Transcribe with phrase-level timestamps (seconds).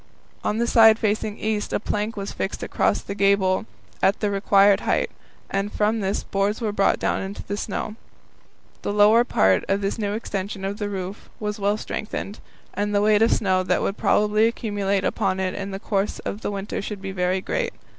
[0.43, 3.67] On the side facing east a plank was fixed across the gable
[4.01, 5.11] at the required height,
[5.47, 7.95] and from this boards were brought down to the snow.
[8.81, 12.39] The lower part of this new extension of the roof was well strengthened,
[12.73, 16.41] as the weight of snow that would probably accumulate upon it in the course of
[16.41, 17.71] the winter would be very great.